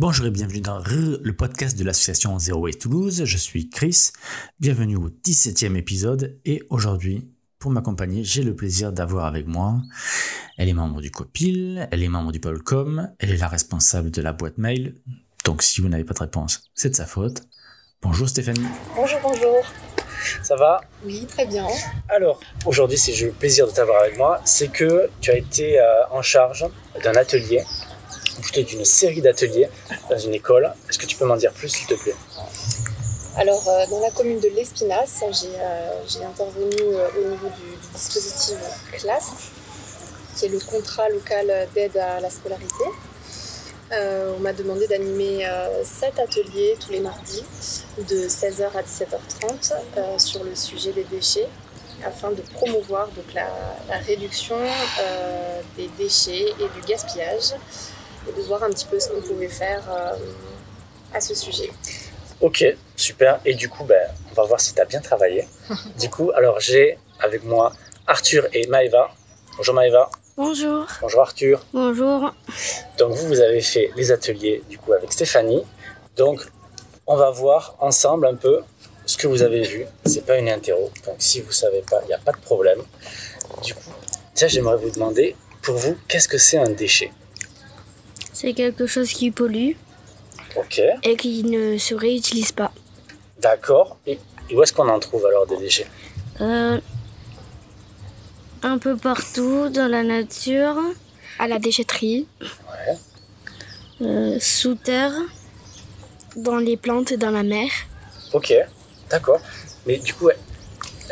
[0.00, 3.22] Bonjour et bienvenue dans le podcast de l'association Zero Waste Toulouse.
[3.26, 4.12] Je suis Chris.
[4.58, 7.28] Bienvenue au 17e épisode et aujourd'hui,
[7.58, 9.74] pour m'accompagner, j'ai le plaisir d'avoir avec moi.
[10.56, 14.22] Elle est membre du COPIL, elle est membre du Polcom, elle est la responsable de
[14.22, 14.94] la boîte mail.
[15.44, 17.42] Donc si vous n'avez pas de réponse, c'est de sa faute.
[18.00, 18.68] Bonjour Stéphanie.
[18.96, 19.58] Bonjour, bonjour.
[20.42, 20.80] Ça va?
[21.04, 21.66] Oui, très bien.
[22.08, 25.78] Alors, aujourd'hui, si j'ai le plaisir de t'avoir avec moi, c'est que tu as été
[25.78, 26.64] euh, en charge
[27.04, 27.62] d'un atelier,
[28.40, 29.68] ou plutôt d'une série d'ateliers
[30.08, 30.72] dans une école.
[30.88, 32.14] Est-ce que tu peux m'en dire plus, s'il te plaît?
[33.36, 38.56] Alors, euh, dans la commune de l'Espinasse, j'ai intervenu euh, au niveau du, dispositif
[38.92, 39.50] classe,
[40.36, 42.84] qui est le contrat local d'aide à la scolarité.
[43.92, 47.42] Euh, on m'a demandé d'animer euh, sept ateliers tous les mardis
[47.98, 51.48] de 16h à 17h30 euh, sur le sujet des déchets
[52.06, 53.48] afin de promouvoir donc, la,
[54.06, 57.54] réduction euh, des déchets et du gaspillage
[58.28, 60.16] et de voir un petit peu ce qu'on pouvait faire euh,
[61.12, 61.70] à ce sujet.
[62.40, 62.64] Ok,
[62.96, 63.40] super.
[63.44, 65.46] Et du coup, ben, on va voir si tu as bien travaillé.
[65.98, 67.72] du coup, alors j'ai avec moi
[68.06, 69.10] Arthur et Maëva.
[69.56, 70.10] Bonjour Maëva.
[70.36, 70.86] Bonjour.
[71.02, 71.66] Bonjour Arthur.
[71.72, 72.32] Bonjour.
[72.98, 75.64] Donc vous, vous avez fait les ateliers du coup avec Stéphanie.
[76.16, 76.40] Donc
[77.06, 78.62] on va voir ensemble un peu
[79.04, 79.84] ce que vous avez vu.
[80.06, 80.90] C'est pas une interro.
[81.04, 82.80] Donc si vous savez pas, il n'y a pas de problème.
[83.62, 83.90] Du coup,
[84.34, 87.10] déjà j'aimerais vous demander, pour vous, qu'est-ce que c'est un déchet?
[88.32, 89.72] C'est quelque chose qui pollue
[90.56, 90.80] Ok.
[91.02, 92.72] et qui ne se réutilise pas.
[93.40, 93.96] D'accord.
[94.06, 94.18] Et,
[94.52, 95.86] où est-ce qu'on en trouve alors des déchets?
[96.40, 96.78] Euh,
[98.62, 100.76] un peu partout dans la nature,
[101.38, 102.96] à la déchetterie, Ouais.
[104.02, 105.12] euh, sous terre,
[106.36, 107.68] dans les plantes et dans la mer.
[108.32, 108.52] Ok.
[109.10, 109.40] D'accord.
[109.86, 110.36] Mais du coup, ouais,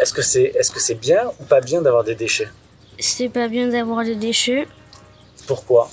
[0.01, 2.49] est-ce que c'est est-ce que c'est bien ou pas bien d'avoir des déchets?
[3.01, 4.67] C'est pas bien d'avoir des déchets
[5.47, 5.91] Pourquoi?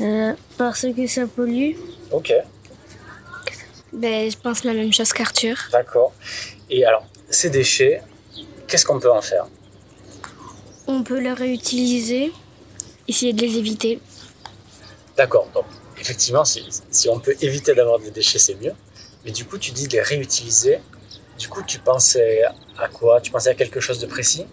[0.00, 1.72] Euh, parce que ça pollue.
[2.10, 2.32] Ok.
[3.92, 5.56] Ben, je pense la même chose qu'Arthur.
[5.70, 6.12] D'accord.
[6.68, 8.02] Et alors, ces déchets,
[8.66, 9.46] qu'est-ce qu'on peut en faire?
[10.86, 12.32] On peut les réutiliser,
[13.08, 14.00] essayer de les éviter.
[15.16, 15.48] D'accord.
[15.54, 15.66] Donc,
[15.98, 18.74] effectivement, si, si on peut éviter d'avoir des déchets, c'est mieux.
[19.24, 20.80] Mais du coup, tu dis de les réutiliser.
[21.38, 22.42] Du coup, tu pensais
[22.78, 23.20] à quoi?
[23.20, 24.46] Tu pensais à quelque chose de précis?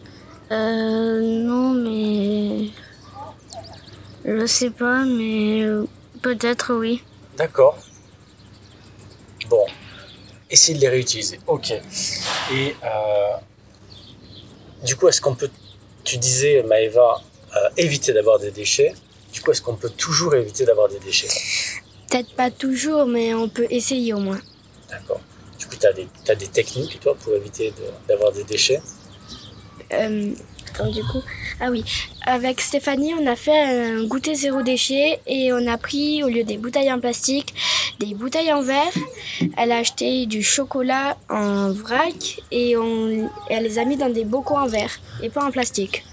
[0.52, 2.70] Euh, non, mais.
[4.26, 5.86] Je sais pas, mais euh,
[6.22, 7.04] peut-être oui.
[7.38, 7.78] D'accord.
[9.50, 9.66] Bon.
[10.50, 11.40] Essayer de les réutiliser.
[11.48, 11.72] Ok.
[11.72, 13.34] Et euh,
[14.84, 15.50] du coup, est-ce qu'on peut.
[16.04, 17.22] Tu disais, Maëva,
[17.56, 18.94] euh, éviter d'avoir des déchets.
[19.32, 21.30] Du coup, est-ce qu'on peut toujours éviter d'avoir des déchets?
[22.10, 24.42] Peut-être pas toujours, mais on peut essayer au moins.
[24.90, 25.22] D'accord.
[25.58, 28.82] Du coup, tu as des, t'as des techniques, toi, pour éviter de- d'avoir des déchets?
[29.94, 30.34] Euh,
[30.72, 31.22] attends, du coup.
[31.60, 31.84] Ah oui,
[32.26, 36.44] avec Stéphanie, on a fait un goûter zéro déchet et on a pris, au lieu
[36.44, 37.54] des bouteilles en plastique,
[38.00, 38.94] des bouteilles en verre.
[39.58, 44.26] Elle a acheté du chocolat en vrac et on, elle les a mis dans des
[44.26, 46.04] bocaux en verre et pas en plastique.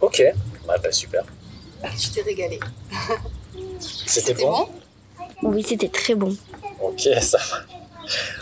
[0.00, 0.22] Ok.
[0.66, 1.24] Bah, super.
[1.98, 2.58] Tu t'es régalé.
[3.78, 4.68] C'était bon,
[5.42, 6.34] Oui, c'était très bon.
[6.82, 7.56] Ok, ça va.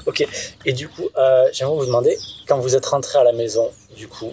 [0.07, 0.27] Ok.
[0.65, 2.17] Et du coup, euh, j'aimerais vous demander,
[2.47, 4.33] quand vous êtes rentré à la maison, du coup,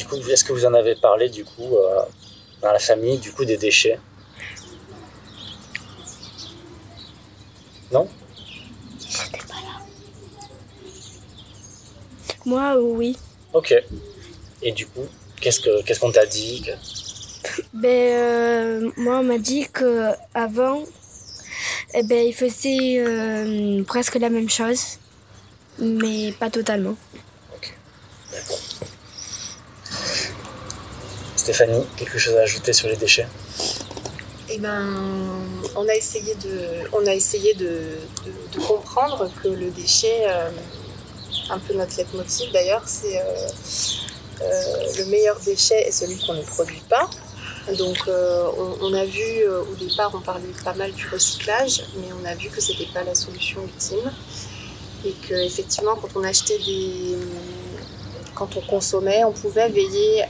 [0.00, 2.00] du coup, est-ce que vous en avez parlé, du coup, euh,
[2.62, 3.98] dans la famille, du coup, des déchets?
[7.92, 8.08] Non?
[12.46, 13.18] Moi, euh, oui.
[13.52, 13.74] Ok.
[14.62, 15.06] Et du coup,
[15.38, 16.64] qu'est-ce que qu'est-ce qu'on t'a dit
[17.74, 20.82] Ben, euh, moi, on m'a dit que avant,
[21.92, 24.82] eh ben, il faisait euh, presque la même chose,
[25.78, 26.96] mais pas totalement.
[28.32, 28.60] D'accord.
[31.52, 33.26] Stéphanie, quelque chose à ajouter sur les déchets
[34.48, 34.86] Eh ben,
[35.74, 36.36] on a essayé
[37.54, 37.98] de,
[38.68, 40.50] comprendre que le déchet, euh,
[41.50, 43.48] un peu notre leitmotiv d'ailleurs, c'est euh,
[44.42, 44.46] euh,
[44.98, 47.10] le meilleur déchet est celui qu'on ne produit pas.
[47.76, 52.36] Donc, on, a vu au départ, on parlait pas mal du recyclage, mais on a
[52.36, 54.12] vu que c'était pas la solution ultime
[55.04, 57.16] et que effectivement, quand on achetait des,
[58.36, 60.24] quand on consommait, on pouvait veiller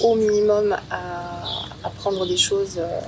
[0.00, 3.00] au minimum à, prendre des choses euh,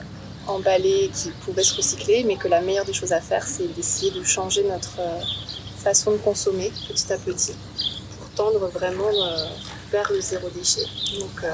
[0.47, 4.13] emballées qui pouvaient se recycler, mais que la meilleure des choses à faire, c'est d'essayer
[4.13, 5.21] de changer notre euh,
[5.83, 7.55] façon de consommer petit à petit
[8.19, 9.47] pour tendre vraiment euh,
[9.91, 10.87] vers le zéro déchet.
[11.19, 11.45] Donc,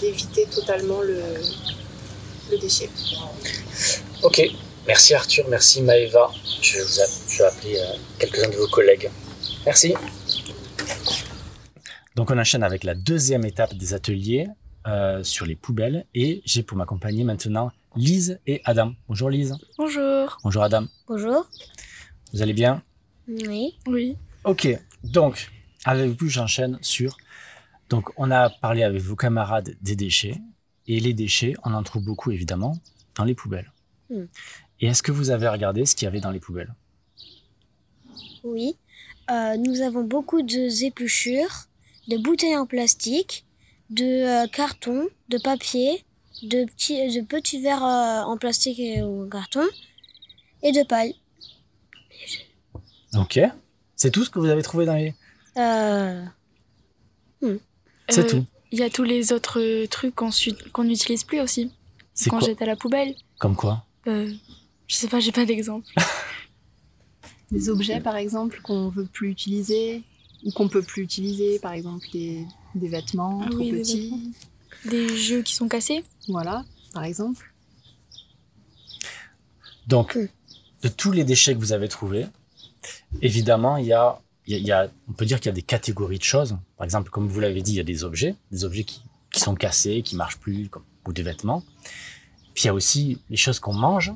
[0.00, 1.22] d'éviter totalement le,
[2.50, 2.90] le déchet.
[4.22, 4.42] Ok.
[4.86, 6.30] Merci Arthur, merci Maëva.
[6.60, 7.80] Je vais, vous appeler
[8.18, 9.10] quelques-uns de vos collègues.
[9.64, 9.94] Merci.
[12.14, 14.46] Donc on enchaîne avec la deuxième étape des ateliers
[14.86, 18.94] euh, sur les poubelles et j'ai pour m'accompagner maintenant Lise et Adam.
[19.08, 19.56] Bonjour Lise.
[19.78, 20.38] Bonjour.
[20.44, 20.86] Bonjour Adam.
[21.08, 21.48] Bonjour.
[22.32, 22.82] Vous allez bien?
[23.28, 23.78] Oui.
[23.86, 24.16] Oui.
[24.44, 24.68] Ok,
[25.04, 25.50] donc
[25.84, 27.16] avec vous j'enchaîne sur...
[27.88, 30.38] Donc on a parlé avec vos camarades des déchets.
[30.86, 32.76] Et les déchets, on en trouve beaucoup évidemment
[33.14, 33.72] dans les poubelles.
[34.10, 34.24] Hmm.
[34.80, 36.74] Et est-ce que vous avez regardé ce qu'il y avait dans les poubelles?
[38.42, 38.76] Oui.
[39.30, 41.68] Euh, nous avons beaucoup de épluchures,
[42.08, 43.44] de bouteilles en plastique,
[43.90, 46.04] de euh, carton, de papier,
[46.42, 49.66] de petits, de petits verres euh, en plastique et en carton,
[50.62, 51.14] et de paille.
[53.14, 53.38] Ok.
[53.96, 55.14] C'est tout ce que vous avez trouvé dans les...
[55.58, 56.24] Euh,
[58.08, 58.44] C'est Euh, tout.
[58.72, 61.70] Il y a tous les autres trucs qu'on su- qu'on n'utilise plus aussi.
[62.14, 63.14] C'est Qu'on jette à la poubelle.
[63.38, 64.32] Comme quoi Euh,
[64.86, 65.86] je sais pas, j'ai pas d'exemple.
[67.50, 70.02] des objets par exemple qu'on veut plus utiliser
[70.44, 72.44] ou qu'on peut plus utiliser par exemple des,
[72.74, 74.12] des vêtements Ah trop oui, des petits
[74.88, 76.02] Des jeux qui sont cassés.
[76.28, 77.52] voilà par exemple
[79.86, 80.18] Donc,
[80.82, 82.26] de tous les déchets que vous avez trouvés,
[83.20, 85.54] évidemment, il y a, il y a- y a- on peut dire qu'il y a
[85.54, 86.56] des catégories de choses.
[86.76, 89.02] Par exemple, comme vous l'avez dit, il y a des objets, des objets qui,
[89.32, 91.62] qui sont cassés, qui marchent plus, comme, ou des vêtements.
[92.54, 94.12] Puis il y a aussi les choses qu'on mange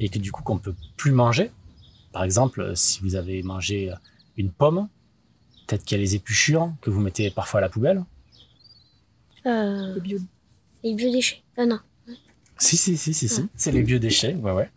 [0.00, 1.50] et que du coup qu'on peut plus manger.
[2.12, 3.92] Par exemple, si vous avez mangé
[4.36, 4.88] une pomme,
[5.68, 8.02] peut-être qu'il y a les épluchures que vous mettez parfois à la poubelle.
[9.46, 10.18] euh, les bio
[10.82, 11.42] les biodéchets.
[11.56, 11.78] Ah non.
[12.58, 13.42] Si, si, si, si, si.
[13.56, 14.70] C'est les biodéchets, ouais, ouais.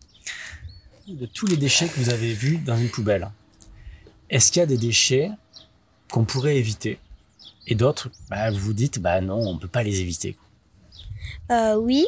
[1.07, 3.29] De tous les déchets que vous avez vus dans une poubelle,
[4.29, 5.31] est-ce qu'il y a des déchets
[6.11, 6.99] qu'on pourrait éviter
[7.67, 10.35] et d'autres, bah, vous vous dites, bah non, on peut pas les éviter.
[11.51, 12.05] Euh, oui.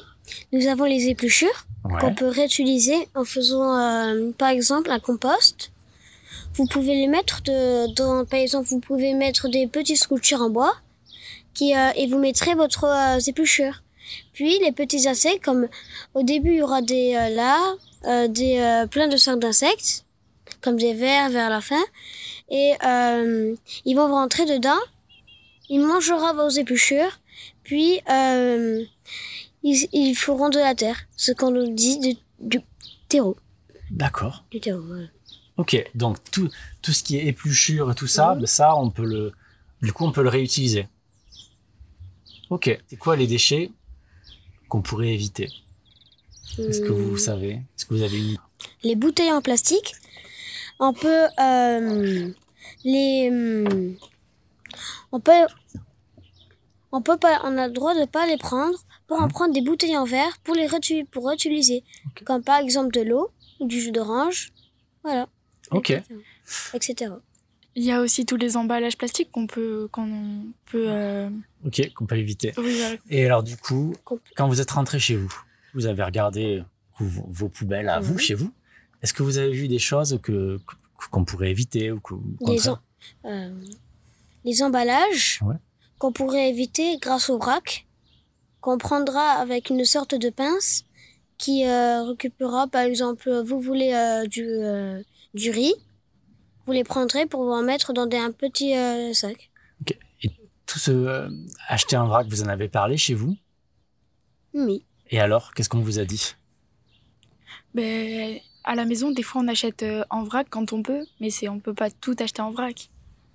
[0.51, 2.00] Nous avons les épluchures Ouais.
[2.00, 5.71] qu'on peut réutiliser en faisant, euh, par exemple, un compost.
[6.55, 10.50] Vous pouvez les mettre de, dans, par exemple, vous pouvez mettre des petites sculptures en
[10.50, 10.73] bois
[11.53, 13.81] qui, euh, et vous mettrez votre euh, épluchure.
[14.33, 15.67] Puis les petits insectes, comme
[16.13, 17.59] au début il y aura des euh, là,
[18.05, 20.05] euh, des euh, plein de sortes d'insectes,
[20.61, 21.83] comme des vers vers la fin,
[22.50, 24.79] et euh, ils vont rentrer dedans.
[25.69, 27.19] Ils mangera vos épluchures,
[27.63, 28.83] puis euh,
[29.63, 32.59] ils, ils feront de la terre, ce qu'on nous dit du, du
[33.07, 33.38] terreau.
[33.89, 34.44] D'accord.
[34.51, 35.07] Du terreau, voilà.
[35.57, 36.50] Ok, donc tout,
[36.81, 39.31] tout ce qui est épluchure et tout ça, bah, ça, on peut le,
[39.81, 40.88] du coup, on peut le réutiliser.
[42.50, 42.69] Ok.
[42.88, 43.71] C'est quoi les déchets
[44.69, 45.51] qu'on pourrait éviter?
[46.67, 47.51] Est-ce que vous Hum, savez?
[47.77, 48.38] Est-ce que vous avez une
[48.83, 49.95] Les bouteilles en plastique,
[50.79, 52.31] on peut euh,
[52.83, 53.29] les,
[55.11, 55.31] on peut,
[56.91, 58.77] on peut pas, on a le droit de pas les prendre
[59.07, 59.29] pour en Mhm.
[59.29, 60.67] prendre des bouteilles en verre pour les
[61.11, 62.23] pour réutiliser, Ok.
[62.23, 64.51] comme par exemple de l'eau ou du jus d'orange,
[65.03, 65.27] voilà.
[65.73, 65.91] Ok.
[65.91, 66.03] etc.
[66.73, 67.11] etc.
[67.75, 70.85] Il y a aussi tous les emballages plastiques qu'on peut, qu'on peut.
[70.87, 71.29] euh,
[71.65, 72.53] Ok, qu'on peut éviter.
[72.57, 72.95] Oui, voilà.
[73.09, 73.95] Et alors, du coup,
[74.35, 75.33] quand vous êtes rentré chez vous,
[75.73, 76.61] vous avez regardé
[76.99, 78.51] vos, vos poubelles à vous, chez vous.
[79.01, 82.13] Est-ce que vous avez vu des choses que que- qu'on pourrait éviter ou que,
[82.47, 82.69] Les,
[83.25, 83.49] euh,
[84.45, 85.55] les emballages Ouais.
[85.97, 87.87] qu'on pourrait éviter grâce au vrac,
[88.61, 90.85] qu'on prendra avec une sorte de pince
[91.39, 95.01] qui euh, récupérera, par exemple, vous voulez euh, du, euh,
[95.33, 95.74] du riz,
[96.65, 99.49] vous les prendrez pour vous en mettre dans des, un petit euh, sac.
[100.66, 101.30] Tout ce euh,
[101.68, 103.35] acheter un vrac, vous en avez parlé chez vous?
[104.54, 104.85] Oui.
[105.09, 106.33] Et alors, qu'est-ce qu'on vous a dit?
[107.75, 111.30] Ben, à la maison, des fois, on achète euh, en vrac quand on peut, mais
[111.30, 112.90] c'est on peut pas tout acheter en vrac.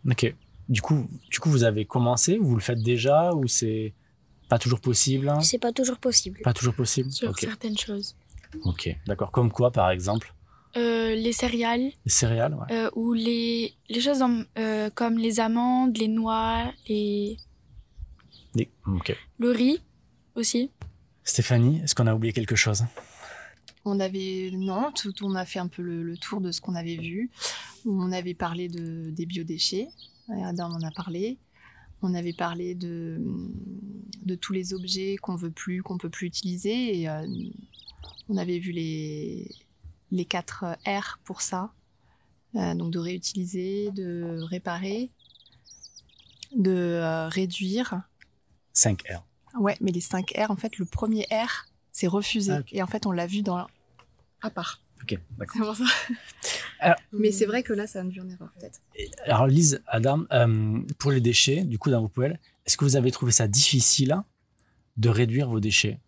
[0.09, 0.35] Ok.
[0.69, 3.95] Du coup, du coup, vous avez commencé, vous le faites déjà ou c'est
[4.49, 5.29] pas toujours possible?
[5.29, 6.41] Hein C'est pas toujours possible.
[6.43, 8.17] Pas toujours possible Sur certaines choses.
[8.65, 9.31] Ok, d'accord.
[9.31, 10.35] Comme quoi, par exemple
[10.77, 12.67] Euh, les céréales Les céréales, ouais.
[12.77, 17.37] euh, ou les, les choses dans- euh, comme les amandes, les noix, les...
[18.55, 19.17] Des- Ok.
[19.39, 19.81] le riz
[20.35, 20.71] aussi.
[21.25, 22.85] Stéphanie, est-ce qu'on a oublié quelque chose?
[23.85, 26.75] On avait non, tout, on a fait un peu le, le tour de ce qu'on
[26.75, 27.31] avait vu.
[27.87, 29.89] On avait parlé de des biodéchets.
[30.45, 31.39] Adam en a parlé.
[32.03, 33.19] On avait parlé de
[34.23, 37.01] de tous les objets qu'on veut plus, qu'on peut plus utiliser.
[37.01, 37.27] Et euh,
[38.29, 39.51] on avait vu les
[40.11, 41.73] les quatre R pour ça.
[42.55, 45.11] Euh, donc de réutiliser, de réparer,
[46.57, 48.03] de euh, réduire.
[48.75, 49.23] 5R.
[49.59, 52.53] Ouais, mais les 5 R, en fait, le premier R, c'est refusé.
[52.53, 52.63] Ah.
[52.73, 53.67] Et en fait, on l'a vu dans
[54.41, 54.81] à part.
[55.03, 55.55] Ok, d'accord.
[55.55, 55.95] C'est pour ça.
[56.81, 58.81] Alors- mais c'est vrai que là, ça a dû en erreur, peut-être.
[59.25, 62.97] Alors, Lise, Adam, euh, pour les déchets, du coup, dans vos poubelles, est-ce que vous
[62.97, 64.17] avez trouvé ça difficile
[64.97, 65.99] de réduire vos déchets?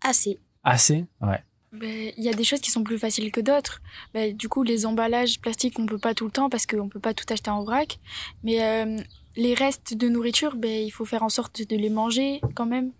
[0.00, 0.40] Assez.
[0.64, 1.06] Assez?
[1.20, 1.42] Ouais.
[1.72, 3.80] Ben, Il y a des choses qui sont plus faciles que d'autres.
[4.14, 7.00] Ben, du coup, les emballages plastiques, on peut pas tout le temps parce qu'on peut
[7.00, 7.98] pas tout acheter en vrac.
[8.42, 9.00] Mais euh,
[9.36, 12.92] les restes de nourriture, ben, il faut faire en sorte de les manger quand même.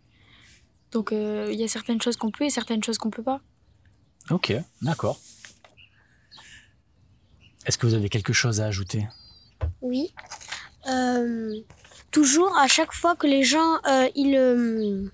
[0.90, 3.40] Donc euh, il y a certaines choses qu'on peut et certaines choses qu'on peut pas.
[4.30, 5.18] Ok, d'accord.
[7.66, 9.06] Est-ce que vous avez quelque chose à ajouter?
[9.80, 10.12] Oui.
[10.88, 11.54] Euh,
[12.10, 15.08] toujours, à chaque fois que les gens euh, ils, euh,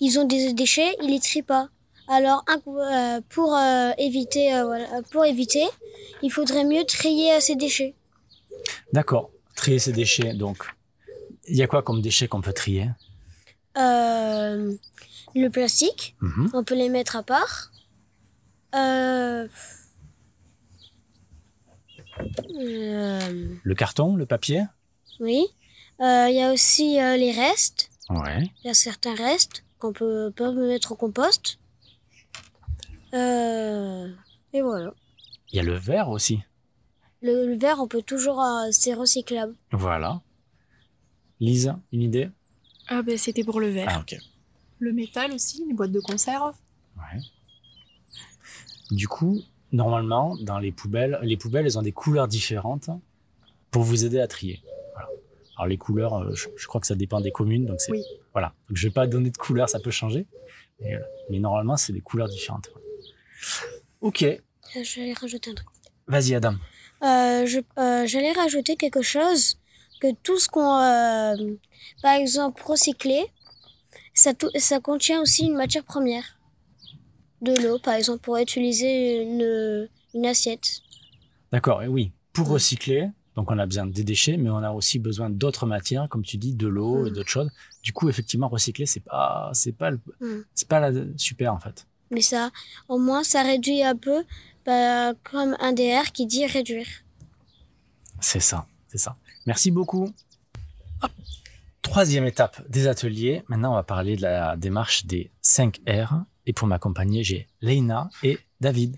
[0.00, 1.68] ils ont des déchets, ils les trient pas.
[2.10, 5.64] Alors, un- euh, pour euh, éviter, euh, voilà, pour éviter,
[6.22, 7.94] il faudrait mieux trier ces déchets.
[8.92, 9.30] D'accord.
[9.54, 10.64] Trier ces déchets, donc.
[11.46, 12.90] Il y a quoi comme déchets qu'on peut trier?
[13.78, 14.74] Euh,
[15.36, 16.50] le plastique, Mhm.
[16.52, 17.70] on peut les mettre à part.
[18.74, 19.46] Euh,
[22.56, 24.64] euh, Le carton, le papier?
[25.20, 25.46] Oui.
[26.00, 27.88] Il y a aussi les restes.
[28.08, 28.50] Ouais.
[28.64, 31.58] Il y a certains restes qu'on peut pas mettre au compost.
[33.14, 34.08] Euh,
[34.52, 34.92] et voilà.
[35.52, 36.40] Il y a le verre aussi.
[37.22, 39.54] Le, le verre, on peut toujours, euh, c'est recyclable.
[39.72, 40.20] Voilà.
[41.40, 42.30] Lise, une idée?
[42.88, 43.88] Ah ben c'était pour le verre.
[43.90, 44.16] Ah, ok.
[44.78, 46.54] Le métal aussi, les boîtes de conserve.
[46.96, 47.20] Ouais.
[48.90, 49.40] Du coup,
[49.72, 52.90] normalement, dans les poubelles, les poubelles, elles ont des couleurs différentes
[53.70, 54.62] pour vous aider à trier.
[54.94, 55.08] Voilà.
[55.56, 58.02] Alors les couleurs, euh, je, je crois que ça dépend des communes, donc c'est Oui.
[58.32, 58.52] voilà.
[58.68, 60.26] Donc je vais pas donner de couleurs, ça peut changer,
[60.80, 61.00] mais, euh,
[61.30, 62.70] mais normalement c'est des couleurs différentes.
[64.00, 64.38] Ok, Euh,
[64.84, 65.68] J'allais rajouter un truc.
[66.06, 66.54] vas-y Adam.
[67.02, 67.46] Euh,
[67.78, 69.58] euh, J'allais rajouter quelque chose
[70.00, 71.54] que tout ce qu'on, euh,
[72.02, 73.24] par exemple, recyclé,
[74.14, 76.38] ça, ça contient aussi une matière première.
[77.42, 80.80] De l'eau, par exemple, pour utiliser une, une assiette.
[81.52, 82.54] D'accord, et oui, pour Ouais.
[82.54, 86.22] recycler, donc on a besoin des déchets, mais on a aussi besoin d'autres matières, comme
[86.22, 87.14] tu dis, de l'eau et Mm.
[87.14, 87.50] d'autres choses.
[87.82, 90.42] Du coup, effectivement, recycler, c'est pas, c'est pas, le- Mm.
[90.54, 91.86] c'est pas la, super en fait.
[92.10, 92.50] Mais ça,
[92.88, 94.24] au moins, ça réduit un peu,
[94.66, 96.86] bah, comme un DR qui dit réduire.
[98.20, 99.16] C'est ça, c'est ça.
[99.46, 100.08] Merci beaucoup.
[101.02, 101.10] Hop.
[101.82, 103.42] Troisième étape des ateliers.
[103.48, 106.14] Maintenant, on va parler de la démarche des 5 R.
[106.46, 108.96] Et pour m'accompagner, j'ai Leïna et David.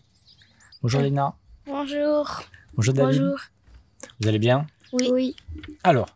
[0.83, 1.05] Bonjour Euh.
[1.05, 1.35] Leïna.
[1.67, 2.43] Bonjour.
[2.75, 3.21] Bonjour David.
[3.21, 3.39] Bonjour.
[4.21, 4.67] Vous allez bien?
[4.93, 5.09] Oui.
[5.13, 5.37] oui.
[5.85, 6.09] Alors,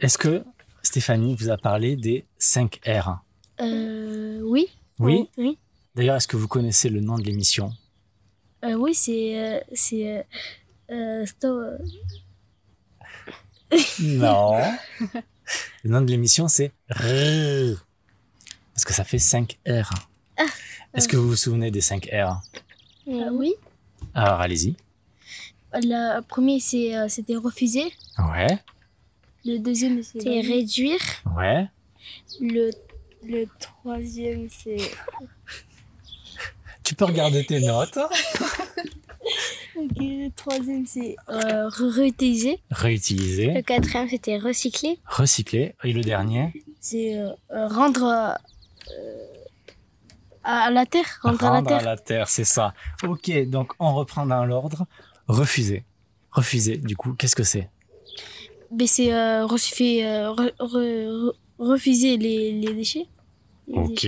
[0.00, 0.44] est-ce que
[0.82, 3.18] Stéphanie vous a parlé des 5 R?
[3.60, 4.68] Euh, oui.
[4.98, 5.28] Oui?
[5.36, 5.58] Oui.
[5.98, 7.72] D'ailleurs, est-ce que vous connaissez le nom de l'émission?
[8.64, 10.24] Euh, oui, c'est, euh, c'est,
[10.92, 11.76] euh, sto-
[14.00, 14.60] Non.
[15.82, 17.84] le nom de l'émission, c'est R.
[18.74, 19.90] Parce que ça fait 5 R.
[20.94, 22.40] Est-ce que vous vous souvenez des 5 R?
[23.08, 23.54] Euh, oui.
[24.14, 24.76] Alors, allez-y.
[25.74, 27.92] Le premier, c'est, euh, c'était refuser.
[28.18, 28.56] Ouais,
[29.44, 31.00] Le deuxième, c'est réduire.
[31.36, 31.66] ouais.
[32.40, 32.70] Le,
[33.24, 34.76] le troisième, c'est.
[36.88, 37.98] Tu peux regarder tes notes.
[39.76, 42.60] le troisième, c'est euh, réutiliser.
[42.70, 44.98] Le Réutiliser, quatrième, c'était recycler.
[45.04, 45.74] recycler.
[45.84, 46.50] Et le dernier?
[46.80, 47.28] C'est euh,
[47.68, 48.32] rendre euh,
[50.44, 51.04] à la terre.
[51.22, 52.26] Rendre, Rendre à la terre.
[52.30, 52.72] c'est ça.
[53.06, 54.86] Ok, donc on reprend dans l'ordre.
[55.26, 55.84] Refuser.
[56.30, 57.68] Refuser, du coup, qu'est-ce que c'est?
[58.72, 63.06] Mais c'est refuser, re- re- re- refuser les, les déchets.
[63.66, 64.06] Les Ok.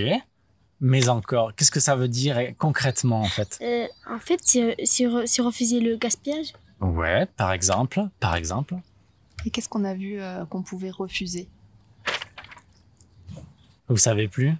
[0.81, 3.59] Mais encore, qu'est-ce que ça veut dire eh, concrètement en fait?
[3.61, 5.05] Euh, en fait, c'est c'est
[5.41, 6.53] refuser le gaspillage?
[6.79, 8.75] Ouais, par exemple, par exemple.
[9.45, 11.47] Et qu'est-ce qu'on a vu euh, qu'on pouvait refuser?
[13.87, 14.53] Vous savez plus?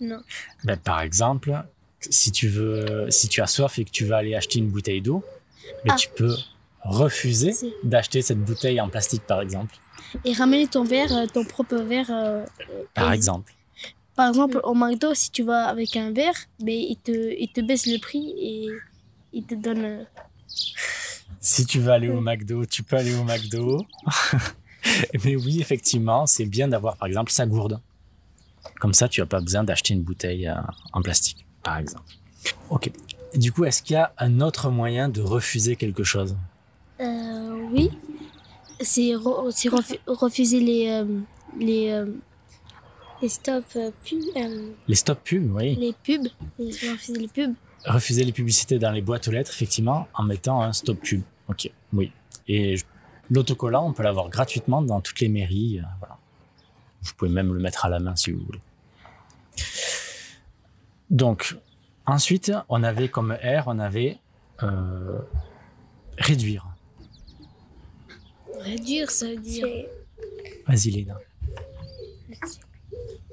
[0.00, 0.20] Non.
[0.64, 1.62] Ben, par exemple,
[2.00, 5.00] si tu veux, si tu as soif et que tu vas aller acheter une bouteille
[5.02, 5.24] d'eau,
[5.84, 5.96] mais Ah.
[5.96, 6.34] tu peux
[6.82, 7.54] refuser
[7.84, 9.76] d'acheter cette bouteille en plastique, par exemple.
[10.24, 12.10] Et ramener ton verre, euh, ton propre verre.
[12.10, 12.44] euh,
[12.94, 13.52] Par et- exemple.
[14.18, 17.60] Par exemple, au McDo, si tu vas avec un verre, ben, il, te, il te
[17.60, 18.68] baisse le prix et
[19.32, 19.84] il te donne.
[19.84, 20.04] euh,
[21.40, 23.86] Si tu veux aller au McDo, tu peux aller au McDo.
[25.24, 27.80] Mais oui, effectivement, c'est bien d'avoir, par exemple, sa gourde.
[28.80, 30.54] Comme ça, tu n'as pas besoin d'acheter une bouteille euh,
[30.92, 32.02] en plastique, par exemple.
[32.70, 32.90] Ok.
[33.36, 36.36] Du coup, est-ce qu'il y a un autre moyen de refuser quelque chose?
[37.00, 37.90] Euh, oui.
[38.80, 41.04] C'est re- refuser les, euh,
[41.58, 42.06] les, euh,
[43.22, 44.18] les stop euh, pubs.
[44.36, 45.74] euh, Les stop pubs, oui.
[45.76, 46.28] les pubs.
[46.58, 47.54] Refuser les pubs.
[47.84, 51.22] Refuser les publicités dans les boîtes aux lettres, effectivement, en mettant un stop pub.
[51.48, 52.12] Ok, oui.
[52.46, 52.84] Et je-
[53.30, 55.78] l'autocollant, on peut l'avoir gratuitement dans toutes les mairies.
[55.80, 56.18] euh, voilà.
[57.02, 58.60] Vous pouvez même le mettre à la main si vous voulez.
[61.10, 61.56] Donc,
[62.06, 64.18] ensuite, on avait comme R, on avait
[64.62, 65.20] euh,
[66.18, 66.66] réduire.
[68.60, 69.66] Réduire, ça veut dire.
[70.66, 71.16] Vas-y, Léna.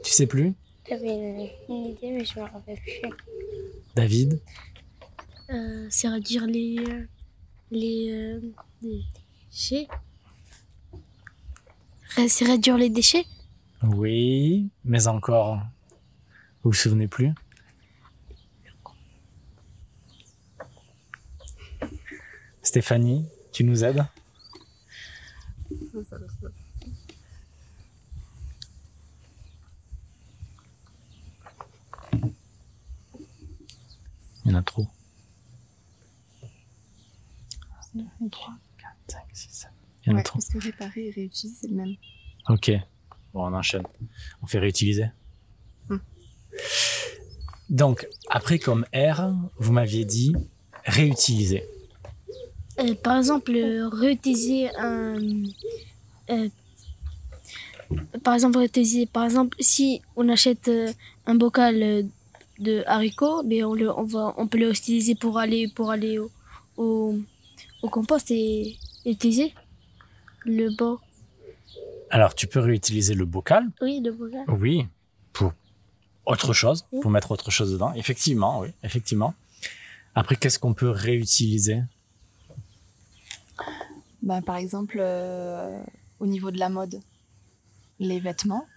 [0.05, 0.53] Tu sais plus
[0.87, 3.09] J'avais une, une idée, mais je me rappelle plus.
[3.95, 4.39] David
[5.49, 7.07] Euh, c'est réduire les, euh,
[7.71, 8.39] les, euh,
[8.83, 9.03] les
[9.49, 9.87] déchets.
[12.27, 13.25] C'est réduire les déchets?
[13.81, 15.57] Oui, mais encore.
[16.61, 17.31] Vous vous souvenez plus?
[22.61, 24.05] Stéphanie, tu nous aides?
[34.45, 34.87] Il y en a trop.
[38.31, 39.69] 3, 4, 5, 6, 7.
[40.05, 40.39] Il y en a Ouais, trop.
[40.39, 41.95] parce que réparer et réutiliser, c'est le même.
[42.49, 42.71] Ok.
[43.33, 43.83] Bon, on enchaîne.
[44.41, 45.07] On fait réutiliser.
[45.89, 45.97] Hmm.
[47.69, 50.35] Donc, après, comme R, vous m'aviez dit
[50.85, 51.63] réutiliser.
[52.79, 55.17] Euh, par exemple, euh, réutiliser un.
[56.29, 56.49] euh,
[58.23, 58.59] par exemple.
[59.11, 60.91] Par exemple, si on achète euh,
[61.25, 62.03] un bocal euh,
[62.59, 66.17] de haricots, mais on, le, on, va, on peut le utiliser pour aller, pour aller
[66.19, 66.31] au,
[66.77, 67.15] au,
[67.81, 69.53] au compost et utiliser
[70.45, 71.01] le bord.
[72.09, 73.67] Alors, tu peux réutiliser le bocal.
[73.81, 74.45] Oui, le bocal.
[74.47, 74.85] Oui.
[75.33, 75.53] Pour
[76.25, 76.85] autre chose.
[76.91, 77.01] Oui.
[77.01, 77.93] Pour mettre autre chose dedans.
[77.93, 78.69] Effectivement, oui.
[78.83, 79.33] Effectivement.
[80.13, 81.81] Après, qu'est-ce qu'on peut réutiliser?
[84.21, 85.77] Ben, par exemple, euh,
[86.19, 87.01] au niveau de la mode,
[87.99, 88.67] les vêtements,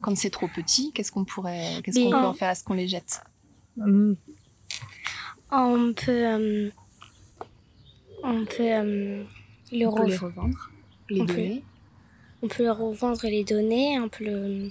[0.00, 2.50] quand c'est trop petit, qu'est-ce qu'on pourrait, qu'est-ce qu'on peut en faire?
[2.50, 3.22] Est-ce qu'on les jette?
[3.76, 4.16] On
[5.94, 6.10] peut.
[6.10, 6.70] euh,
[8.22, 8.54] on peut.
[8.60, 9.24] euh,
[9.72, 10.70] le On peut les revendre,
[11.10, 11.32] les On peut.
[11.34, 11.64] donner.
[12.42, 14.70] on peut le revendre et les donner, on peut le...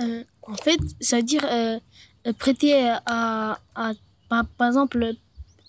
[0.00, 1.78] Euh, en fait, c'est-à-dire euh,
[2.38, 2.74] prêter
[3.06, 3.92] à, à
[4.58, 5.14] par exemple,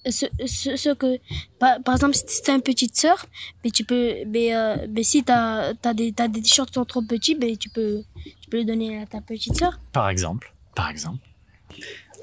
[0.09, 1.19] ce, ce, ce que...
[1.59, 3.25] Par, par exemple, si t'as une petite sœur,
[3.63, 4.13] mais tu peux...
[4.27, 7.55] Mais, euh, mais si t'as as des, t'as des t-shirts qui sont trop petits, mais
[7.57, 8.03] tu peux,
[8.41, 9.79] tu peux le donner à ta petite sœur.
[9.91, 10.53] Par exemple.
[10.75, 11.19] Par exemple.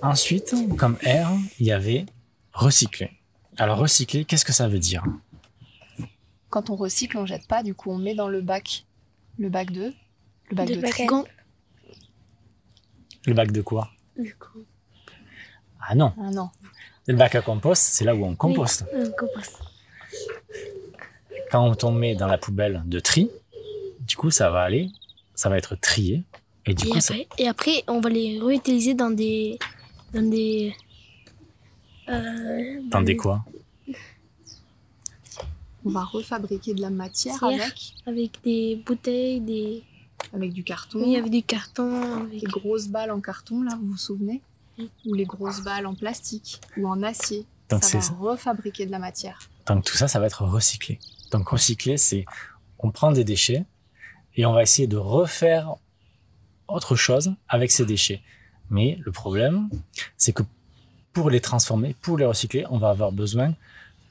[0.02, 2.06] Ensuite, comme R, il y avait
[2.52, 3.10] recycler.
[3.56, 5.04] Alors, recycler, qu'est-ce que ça veut dire?
[6.50, 8.84] Quand on recycle, on jette pas, du coup, on met dans le bac,
[9.38, 9.94] le bac de,
[10.50, 11.00] le bac De de, bac
[13.26, 13.90] Le bac de quoi?
[14.18, 14.64] Du coup,
[15.80, 16.12] Ah non.
[16.18, 16.50] Ah non.
[17.06, 18.84] Le bac à compost, c'est là où on composte.
[18.94, 19.58] un compost.
[21.50, 23.28] Quand on met dans la poubelle de tri,
[24.00, 24.88] du coup, ça va aller,
[25.34, 26.22] ça va être trié.
[26.64, 29.58] Et du Et coup, ça- après, et après, on va les réutiliser dans des...
[30.14, 30.74] Dans des...
[32.08, 33.44] euh, dans des quoi?
[35.84, 39.82] On va refabriquer de la matière avec, avec des bouteilles, des...
[40.32, 41.02] avec du carton.
[41.02, 42.42] Oui, avec du carton, avec...
[42.42, 44.40] Les grosses balles en carton, là, vous vous souvenez?
[44.40, 44.51] Oui.
[45.06, 47.46] Ou les grosses balles en plastique ou en acier.
[47.68, 49.38] Donc, ça va refabriquer de la matière.
[49.66, 50.98] Donc tout ça, ça va être recyclé.
[51.30, 52.24] Donc recycler, c'est
[52.78, 53.64] on prend des déchets
[54.34, 55.74] et on va essayer de refaire
[56.68, 58.20] autre chose avec ces déchets.
[58.70, 59.68] Mais le problème,
[60.16, 60.42] c'est que
[61.12, 63.54] pour les transformer, pour les recycler, on va avoir besoin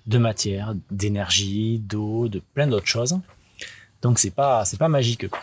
[0.08, 3.20] de matière, d'énergie, d'eau, de plein d'autres choses.
[4.02, 5.42] Donc c'est pas c'est pas magique quoi.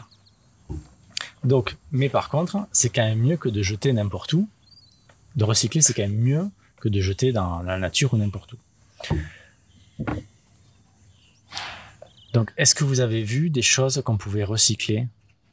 [1.44, 4.48] Donc mais par contre, c'est quand même mieux que de jeter n'importe où.
[5.38, 8.58] De recycler, c'est quand même mieux que de jeter dans la nature ou n'importe où.
[12.32, 15.06] Donc, est-ce que vous avez vu des choses qu'on pouvait recycler?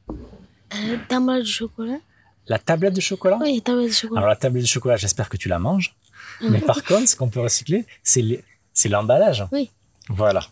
[0.10, 2.00] Euh, tablette de chocolat.
[2.48, 3.38] La tablette de chocolat?
[3.39, 4.21] Oui, tablette de chocolat.
[4.21, 5.95] Alors, la tablette de chocolat, j'espère que tu la manges.
[6.41, 9.45] Mais par contre, ce qu'on peut recycler, c'est l'emballage.
[9.52, 9.69] Oui.
[10.10, 10.48] Voilà.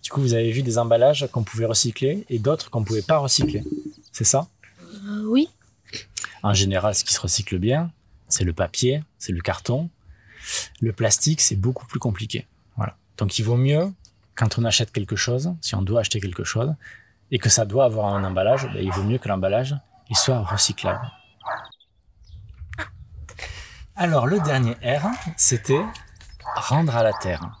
[0.00, 3.18] Du coup, vous avez vu des emballages qu'on pouvait recycler et d'autres qu'on pouvait pas
[3.18, 3.64] recycler.
[4.12, 4.46] C'est ça?
[4.80, 5.48] Euh, oui.
[6.44, 7.90] En général, ce qui se recycle bien,
[8.32, 9.90] c'est le papier, c'est le carton.
[10.80, 12.46] Le plastique, c'est beaucoup plus compliqué.
[12.76, 12.96] Voilà.
[13.18, 13.92] Donc, il vaut mieux,
[14.34, 16.74] quand on achète quelque chose, si on doit acheter quelque chose,
[17.30, 19.76] et que ça doit avoir un emballage, ben, il vaut mieux que l'emballage
[20.10, 21.10] il soit recyclable.
[23.96, 25.84] Alors, le dernier R, c'était
[26.56, 27.58] rendre à la terre.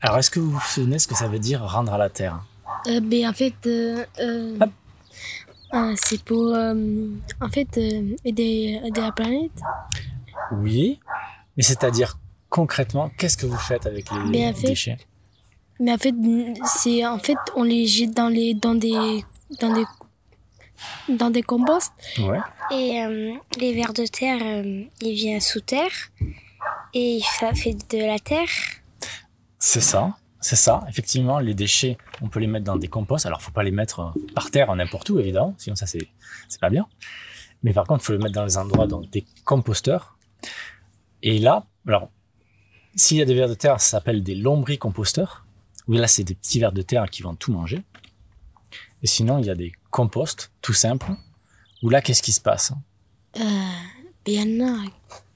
[0.00, 2.42] Alors, est-ce que vous vous souvenez ce que ça veut dire rendre à la terre?
[2.86, 4.58] Euh, mais en fait, euh, euh,
[5.74, 9.60] euh, c'est pour en fait aider, aider la planète.
[10.52, 11.00] Oui,
[11.56, 14.66] mais c'est-à-dire concrètement, qu'est-ce que vous faites avec les fait.
[14.68, 14.96] déchets?
[15.78, 16.14] Mais en fait,
[16.66, 19.24] c'est en fait on les jette dans les dans des
[19.60, 19.84] dans des
[21.08, 21.92] dans des composts.
[22.18, 22.38] Ouais.
[22.70, 25.90] Et euh, les vers de terre, euh, il vient sous terre
[26.94, 28.48] et ça fait de la terre.
[29.58, 30.84] C'est ça, c'est ça.
[30.88, 33.26] Effectivement, les déchets, on peut les mettre dans des composts.
[33.26, 36.08] Alors, faut pas les mettre euh, par terre n'importe où, évidemment, sinon ça c'est
[36.48, 36.86] c'est pas bien.
[37.62, 40.16] Mais par contre, il faut les mettre dans les endroits donc des composteurs.
[41.22, 42.10] Et là, alors,
[42.94, 45.44] s'il y a des vers de terre, ça s'appelle des lombricomposteurs.
[45.86, 47.82] Oui, là, c'est des petits vers de terre qui vont tout manger.
[49.02, 51.10] Et sinon, il y a des composts, tout simples.
[51.82, 52.72] Où là, qu'est-ce qui se passe
[53.38, 53.40] Euh,
[54.26, 54.84] il y en a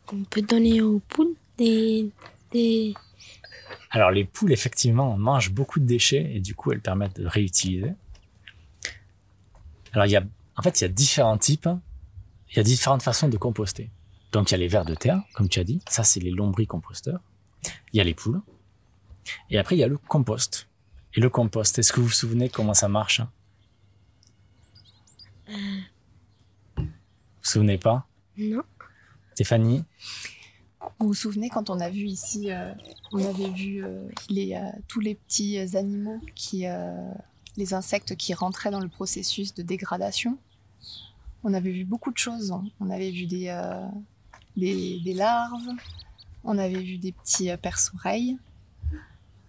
[0.07, 2.11] qu'on peut donner aux poules des
[2.53, 2.95] des
[3.91, 7.93] Alors les poules, effectivement, mangent beaucoup de déchets et du coup, elles permettent de réutiliser.
[9.93, 10.25] Alors il y a,
[10.57, 11.69] en fait, il y a différents types.
[12.51, 13.91] il y a différentes façons de composter.
[14.35, 15.81] Donc, il y a les vers de terre, comme tu as dit.
[15.89, 17.21] Ça, c'est les lombricomposteurs.
[17.93, 18.43] Il y a les poules.
[19.49, 20.69] Et après, il y a le compost.
[21.15, 23.31] Et le compost, est-ce que vous vous souvenez comment ça marche hein?
[26.77, 26.89] Vous vous
[27.43, 28.09] souvenez pas?
[28.37, 28.65] Non.
[29.35, 29.85] Stéphanie?
[30.99, 32.75] Vous vous souvenez quand on a vu ici, euh,
[33.13, 36.93] on avait vu euh, les, euh, tous les petits animaux, qui, euh,
[37.57, 40.39] les insectes qui rentraient dans le processus de dégradation?
[41.45, 42.51] On avait vu beaucoup de choses.
[42.51, 42.65] hein.
[42.81, 43.87] On avait vu des, euh,
[44.57, 45.69] des, larves,
[46.45, 48.39] on avait vu des petits euh, perce-oreilles.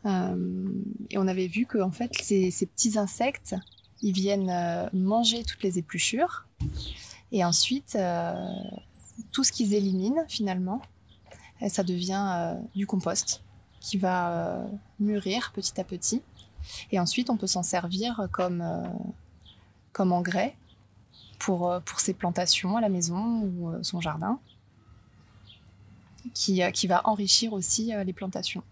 [0.06, 0.70] Euh,
[1.10, 3.56] et on avait vu que en fait, ces, petits insectes,
[4.02, 6.46] ils viennent euh, manger toutes les épluchures.
[7.32, 7.98] Et ensuite,
[9.32, 10.82] tout ce qu'ils éliminent finalement,
[11.68, 13.44] ça devient du compost
[13.82, 14.66] qui va
[15.00, 16.22] mûrir petit à petit.
[16.92, 18.64] Et ensuite, on peut s'en servir comme,
[19.92, 20.56] comme engrais
[21.40, 24.40] pour, pour ses plantations à la maison ou son jardin,
[26.34, 28.64] qui, euh, qui va enrichir aussi euh, les plantations.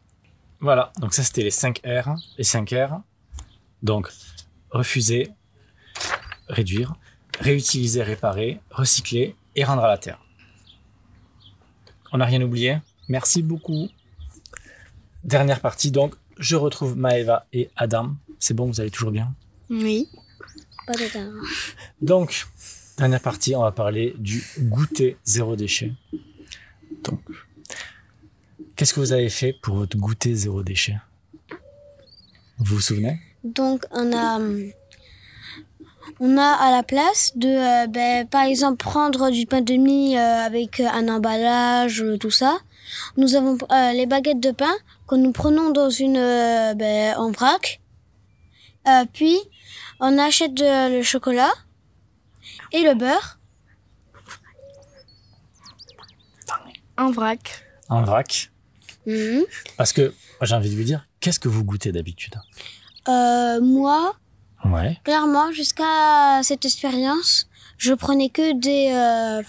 [0.60, 2.16] Voilà, donc ça c'était les 5 R.
[2.38, 3.02] Les 5 R.
[3.82, 4.10] Donc,
[4.72, 5.30] refuser,
[6.48, 6.96] réduire,
[7.40, 10.20] réutiliser, réparer, recycler et rendre à la terre.
[12.12, 13.90] On n'a rien oublié Merci beaucoup.
[15.24, 18.16] Dernière partie, donc, je retrouve Maeva et Adam.
[18.40, 19.36] C'est bon, vous allez toujours bien?
[19.70, 20.08] Oui.
[20.88, 21.32] Pas de temps.
[22.02, 22.48] Donc,
[22.98, 25.94] dernière partie, on va parler du goûter zéro déchet.
[27.04, 27.22] Donc,
[28.84, 30.98] qu'est-ce que vous avez fait pour votre goûter zéro déchet?
[32.58, 33.18] Vous vous souvenez?
[33.46, 34.38] Donc, on a,
[36.20, 40.18] on a à la place de, euh, ben, par exemple, prendre du pain de mie
[40.18, 42.58] euh, avec euh, un emballage, tout ça.
[43.16, 44.74] Nous avons euh, les baguettes de pain
[45.08, 47.80] que nous prenons dans une, euh, ben, en vrac.
[48.90, 49.40] Euh, puis,
[50.02, 51.54] on achète de- le chocolat
[52.74, 53.40] et le beurre.
[56.98, 57.64] En vrac.
[57.88, 58.50] En vrac
[59.06, 59.44] Mhm.
[59.78, 62.36] Parce que, j'ai envie de vous dire, qu'est-ce que vous goûtez d'habitude?
[63.08, 64.16] Euh, moi,
[64.66, 64.98] Ouais.
[65.04, 69.44] clairement, jusqu'à cette expérience, je prenais que des, euh,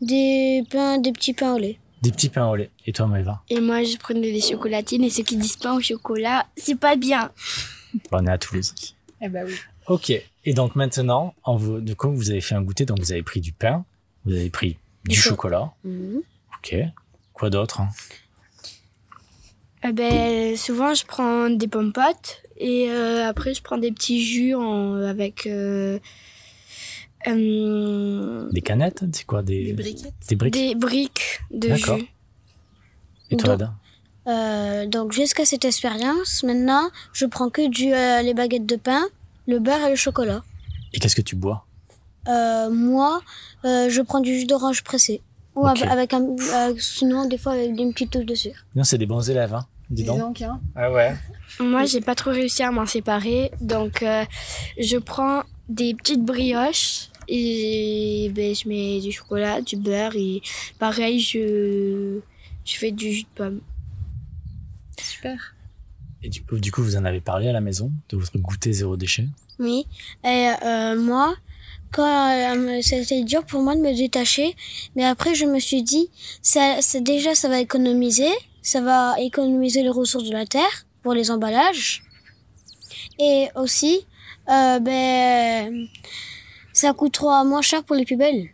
[0.00, 1.78] des pains, des petits pains au lait.
[2.02, 2.70] Des petits pains au lait.
[2.86, 3.42] Et toi, Maëva?
[3.50, 6.96] Et moi, je prenais des chocolatines et ceux qui disent pas au chocolat, c'est pas
[6.96, 7.30] bien.
[8.12, 8.72] On est à Toulouse.
[9.20, 9.54] Eh ben oui.
[9.86, 10.10] Ok.
[10.44, 13.22] Et donc maintenant, en vous, de quoi vous avez fait un goûter Donc vous avez
[13.22, 13.84] pris du pain,
[14.24, 15.72] vous avez pris du Du cho- chocolat.
[15.84, 16.22] Mhm.
[16.56, 16.76] Ok.
[17.34, 17.88] Quoi d'autre hein?
[19.82, 24.22] Eh ben, souvent, je prends des pommes potes et euh, après, je prends des petits
[24.22, 25.98] jus en- avec euh,
[27.26, 30.12] euh, Des canettes C'est quoi des, Des briquettes.
[30.28, 30.54] Des briques?
[30.54, 31.98] Des briques de D'accord.
[31.98, 32.08] jus.
[33.30, 33.72] Et toi, Donc- Adam
[34.26, 39.02] Euh, donc jusqu'à cette expérience, maintenant, je prends que du, euh, les baguettes de pain,
[39.48, 40.42] le beurre et le chocolat.
[40.92, 41.64] Et qu'est-ce que tu bois?
[42.28, 43.22] Euh, moi,
[43.64, 45.22] euh, je prends du jus d'orange pressé.
[45.56, 48.64] Ou avec un, euh, sinon des fois avec une petite touche de sucre.
[48.74, 50.18] Non, c'est des bons élèves, hein Dis Dis donc.
[50.18, 50.60] donc, hein.
[50.76, 51.16] Ah ouais.
[51.58, 54.24] Moi, j'ai pas trop réussi à m'en séparer, donc euh,
[54.78, 60.42] je prends des petites brioches et ben, je mets du chocolat, du beurre et
[60.78, 62.20] pareil, je,
[62.64, 63.60] je fais du jus de pomme.
[65.00, 65.54] Super.
[66.22, 68.72] Et du coup, du coup, vous en avez parlé à la maison de votre goûter
[68.72, 69.26] zéro déchet?
[69.58, 69.86] Oui.
[70.24, 71.34] Et euh, moi,
[71.92, 74.54] quand euh, c'était dur pour moi de me détacher,
[74.96, 76.10] mais après je me suis dit,
[76.42, 78.30] ça, ça déjà ça va économiser,
[78.62, 82.02] ça va économiser les ressources de la terre pour les emballages,
[83.18, 84.06] et aussi,
[84.48, 85.88] euh, ben,
[86.72, 88.50] ça coûtera moins cher pour les poubelles.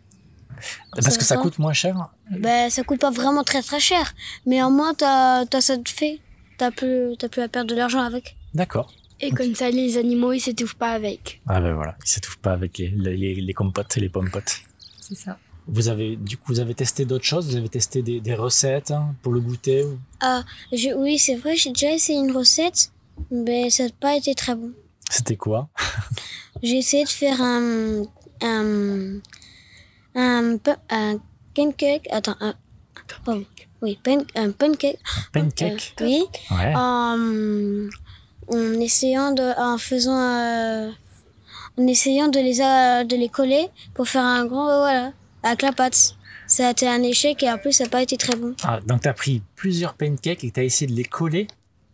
[0.91, 1.95] Parce que ça coûte moins cher
[2.31, 4.13] Ben, ça coûte pas vraiment très très cher,
[4.45, 6.19] mais au moins t'as, t'as ça de fait,
[6.57, 8.35] t'as plus, t'as plus à perdre de l'argent avec.
[8.53, 8.91] D'accord.
[9.19, 11.41] Et comme ça, les animaux, ils s'étouffent pas avec.
[11.47, 14.57] Ah ben voilà, ils s'étouffent pas avec les, les, les compotes et les pommes potes.
[15.01, 15.39] C'est ça.
[15.69, 17.49] Vous avez, du coup, vous avez testé d'autres choses?
[17.49, 21.35] Vous avez testé des, des recettes hein, pour le goûter ou- Ah, je, oui, c'est
[21.35, 22.91] vrai, j'ai déjà essayé une recette,
[23.31, 24.71] mais ça n'a pas été très bon.
[25.09, 25.67] C'était quoi?
[26.63, 28.03] J'ai essayé de faire un,
[28.41, 29.19] un,
[30.15, 30.57] un,
[30.89, 31.19] un
[31.53, 32.53] pancake, attends, un,
[33.25, 33.43] pardon,
[33.81, 34.99] oui, pan- un pancake,
[35.33, 35.95] Pancake?
[36.01, 36.73] Euh, oui, Ouais.
[36.75, 37.89] en,
[38.47, 40.89] en essayant de, en faisant, euh,
[41.77, 45.11] en essayant de les, euh, de les coller pour faire un grand, voilà,
[45.43, 46.15] avec la pâte.
[46.47, 48.55] Ça a été un échec et en plus ça n'a pas été très bon.
[48.63, 51.47] Ah, donc t'as pris plusieurs pancakes et t'as essayé de les coller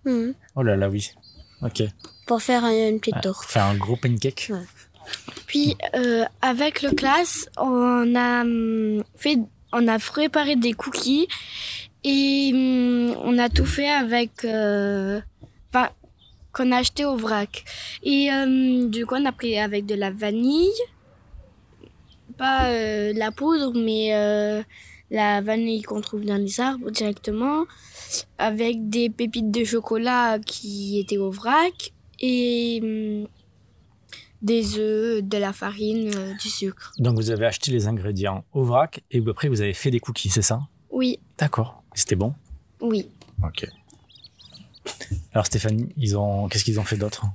[0.06, 0.34] Mhm.
[0.56, 1.12] Oh là là, oui.
[1.62, 1.82] Ok.
[2.28, 3.44] Pour faire une petite tour.
[3.46, 4.48] Faire un gros pancake.
[4.52, 4.60] Ouais.
[5.48, 9.40] Puis, euh, avec le classe, on a hum, fait,
[9.72, 11.28] on a préparé des cookies
[12.04, 15.22] et hum, on a tout fait avec, euh,
[16.54, 17.66] qu'on a acheté au vrac.
[18.04, 20.70] Et hum, du coup, on a pris avec de la vanille,
[22.38, 22.72] pas
[23.14, 24.12] la poudre, mais
[25.12, 27.66] la vanille qu'on trouve dans les arbres directement,
[28.38, 33.28] avec des pépites de chocolat qui étaient au vrac et
[34.42, 36.92] des œufs, de la farine, euh, du sucre.
[36.98, 40.30] Donc vous avez acheté les ingrédients au vrac et après vous avez fait des cookies,
[40.30, 40.62] c'est ça?
[40.92, 41.20] Oui.
[41.38, 41.82] D'accord.
[41.94, 42.34] C'était bon?
[42.82, 43.08] Oui.
[43.42, 43.66] Ok.
[45.34, 47.26] Alors Stéphanie, ils ont, qu'est-ce qu'ils ont fait d'autre?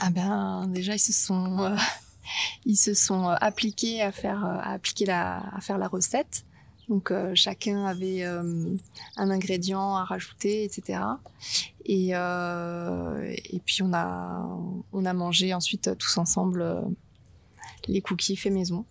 [0.00, 1.76] Ah ben déjà ils se sont, euh,
[2.64, 6.44] ils se sont euh, appliqués à faire, à appliquer la, à faire la recette.
[6.90, 8.74] Donc euh, chacun avait euh,
[9.16, 10.98] un ingrédient à rajouter, etc.
[11.84, 14.44] Et, euh, et puis on a,
[14.92, 16.82] on a mangé ensuite tous ensemble
[17.86, 18.84] les cookies faits maison.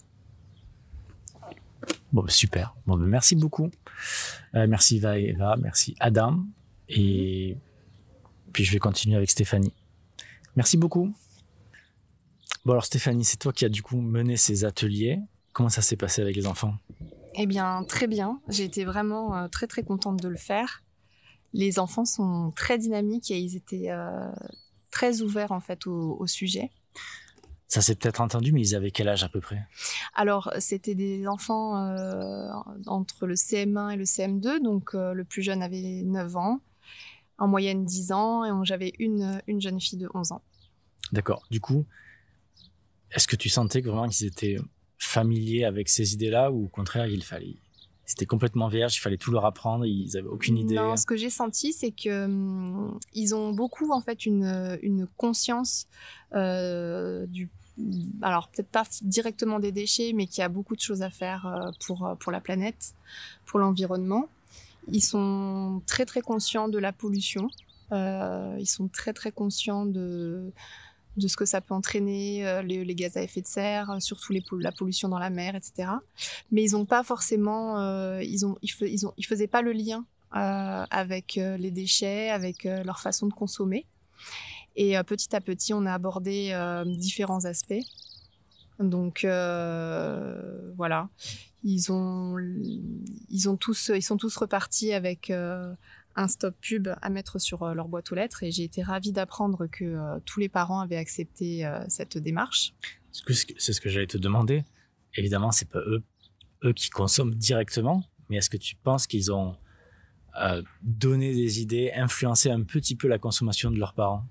[2.14, 2.74] Bon, bah, super.
[2.88, 3.70] Bon, bah, merci beaucoup.
[4.54, 6.46] merci Eva et Eva, merci Adam.
[6.90, 7.58] Et
[8.52, 9.74] puis je vais continuer avec Stéphanie.
[10.56, 11.14] Merci beaucoup.
[12.66, 15.20] Bon alors Stéphanie, c'est toi qui as du coup mené ces ateliers.
[15.54, 16.76] Comment ça s'est passé avec les enfants?
[17.36, 18.42] Eh bien, très bien.
[18.50, 20.84] J'ai été vraiment euh, très très contente de le faire.
[21.54, 24.30] Les enfants sont très dynamiques et ils étaient euh,
[24.92, 26.70] très ouverts en fait au, sujet.
[27.68, 29.60] Ça s'est peut-être entendu, mais ils avaient quel âge à peu près?
[30.16, 32.50] Alors, c'était des enfants euh,
[32.88, 36.62] entre le CM1 et le CM2, donc le plus jeune avait 9 ans,
[37.40, 40.42] en moyenne 10 ans, et j'avais une, une jeune fille de 11 ans.
[41.12, 41.44] D'accord.
[41.50, 41.86] Du coup,
[43.12, 44.58] est-ce que tu sentais que vraiment qu'ils étaient
[44.98, 47.56] familiers avec ces idées-là ou au contraire, il fallait
[48.10, 50.74] c'était complètement vierge, il fallait tout leur apprendre, ils avaient aucune idée?
[50.74, 55.06] Non, ce que j'ai senti, c'est que hum, ils ont beaucoup en fait une, une
[55.16, 55.86] conscience
[56.34, 57.52] euh, du,
[58.24, 61.46] alors peut-être pas directement des déchets, mais qu'il y a beaucoup de choses à faire
[61.46, 62.96] euh, pour euh, pour la planète,
[63.46, 64.28] pour l'environnement.
[64.92, 67.50] Ils sont très très conscients de la pollution.
[67.92, 70.52] Euh, ils sont très très conscients de
[71.18, 74.32] de ce que ça peut entraîner, euh, les, gaz à effet de serre, euh, surtout
[74.58, 75.90] la pollution dans la mer, etc.
[76.50, 77.78] Mais ils n'ont pas forcément,
[78.20, 83.86] ils, ont, ils faisaient pas le lien avec les déchets, avec leur façon de consommer.
[84.78, 86.54] Et petit à petit, on a abordé
[86.86, 87.84] différents aspects.
[88.80, 91.10] Donc voilà,
[91.64, 92.38] ils ont,
[93.30, 95.32] ils ont tous, ils sont tous repartis avec
[96.20, 99.12] un stop pub à mettre sur euh, leur boîte aux lettres et j'ai été ravie
[99.12, 102.74] d'apprendre que euh, tous les parents avaient accepté euh, cette démarche.
[103.58, 104.66] C'est ce que j'allais te demander.
[105.16, 106.04] Évidemment, c'est pas eux,
[106.64, 109.56] eux qui consomment directement, mais est-ce que tu penses qu'ils ont
[110.84, 114.24] donné des idées, influencé un petit peu la consommation de leurs parents?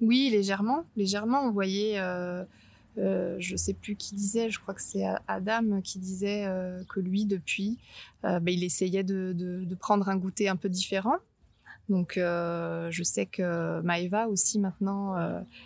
[0.00, 0.84] Oui, légèrement.
[0.96, 2.44] Légèrement, on voyait euh,
[2.96, 7.24] je sais plus qui disait, je crois que c'est Adam qui disait euh, que lui,
[7.24, 7.78] depuis,
[8.24, 11.16] euh, bah, il essayait de, prendre un goûter un peu différent.
[11.88, 15.16] Donc, euh, je sais que Maëva aussi maintenant,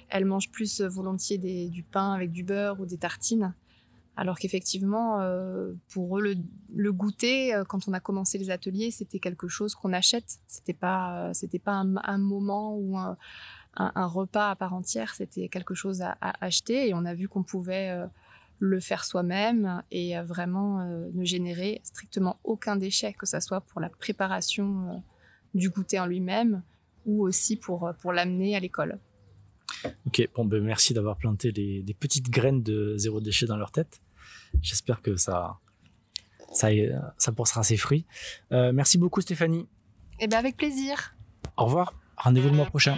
[0.09, 3.55] elle mange plus volontiers du pain avec du beurre ou des tartines.
[4.19, 5.21] Alors qu'effectivement,
[5.91, 6.37] pour eux,
[6.75, 10.39] le, goûter, quand on a commencé les ateliers, c'était quelque chose qu'on achète.
[10.47, 11.33] C'était pas,
[11.65, 13.19] pas un, un, moment ou un,
[13.77, 17.43] un, repas à part entière, c'était quelque chose à, acheter et on a vu qu'on
[17.43, 18.07] pouvait euh,
[18.59, 23.61] le faire soi-même et euh, vraiment euh, ne générer strictement aucun déchet, que ce soit
[23.61, 25.03] pour la préparation
[25.55, 26.63] du goûter en lui-même
[27.05, 28.99] ou aussi pour, pour l'amener à l'école.
[30.07, 34.01] Ok, bon, ben merci d'avoir planté des petites graines de zéro déchet dans leur tête.
[34.63, 35.59] J'espère que ça,
[36.53, 36.69] ça,
[37.19, 38.07] ça portera ses fruits.
[38.51, 39.69] merci beaucoup Stéphanie.
[40.19, 41.15] Eh bien avec plaisir.
[41.57, 42.97] Au revoir, rendez-vous le mois prochain.